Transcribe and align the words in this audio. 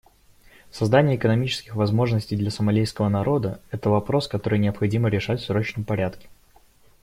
Создание 0.71 1.15
экономических 1.15 1.75
возможностей 1.75 2.35
для 2.35 2.49
сомалийского 2.49 3.07
народа— 3.07 3.61
это 3.69 3.91
вопрос, 3.91 4.27
который 4.27 4.57
необходимо 4.57 5.09
решать 5.09 5.41
в 5.41 5.45
срочном 5.45 5.85
порядке. 5.85 6.27